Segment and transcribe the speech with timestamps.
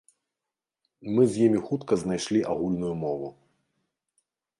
[1.17, 3.27] Мы з імі хутка знайшлі агульную мову.